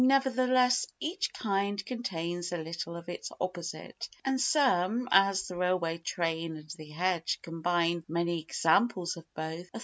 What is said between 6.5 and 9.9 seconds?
and the hedge, combine many examples of both.